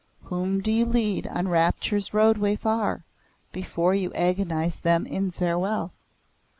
Whom 0.23 0.61
do 0.61 0.71
you 0.71 0.85
lead 0.87 1.27
on 1.27 1.47
Rapture's 1.47 2.11
roadway 2.11 2.55
far, 2.55 3.03
Before 3.51 3.93
you 3.93 4.11
agonize 4.15 4.79
them 4.79 5.05
in 5.05 5.29
farewell?" 5.29 5.93